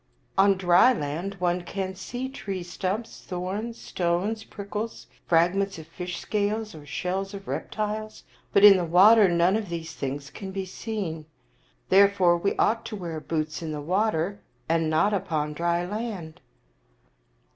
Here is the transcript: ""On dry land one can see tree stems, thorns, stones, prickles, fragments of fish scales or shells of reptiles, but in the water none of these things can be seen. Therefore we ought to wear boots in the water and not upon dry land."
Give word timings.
""On 0.39 0.57
dry 0.57 0.93
land 0.93 1.35
one 1.35 1.61
can 1.61 1.93
see 1.93 2.27
tree 2.27 2.63
stems, 2.63 3.19
thorns, 3.21 3.77
stones, 3.77 4.43
prickles, 4.43 5.05
fragments 5.27 5.77
of 5.77 5.85
fish 5.85 6.19
scales 6.19 6.73
or 6.73 6.87
shells 6.87 7.35
of 7.35 7.47
reptiles, 7.47 8.23
but 8.51 8.63
in 8.63 8.77
the 8.77 8.83
water 8.83 9.29
none 9.29 9.55
of 9.55 9.69
these 9.69 9.93
things 9.93 10.31
can 10.31 10.49
be 10.51 10.65
seen. 10.65 11.27
Therefore 11.89 12.35
we 12.35 12.55
ought 12.55 12.83
to 12.87 12.95
wear 12.95 13.19
boots 13.19 13.61
in 13.61 13.71
the 13.73 13.79
water 13.79 14.41
and 14.67 14.89
not 14.89 15.13
upon 15.13 15.53
dry 15.53 15.85
land." 15.85 16.41